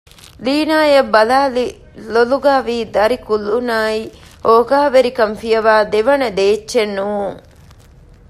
[0.45, 1.65] ލީނާއަށް ބަލައިލި
[2.13, 4.01] ލޮލުގައިވީ ދަރިކުލުނާއި
[4.47, 7.37] އޯގާވެރިކަން ފިޔަވައި ދެވަނަ ދޭއްޗެއް ނޫން